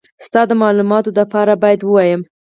[0.25, 2.21] ستا د مالوماتو دپاره بايد ووايم.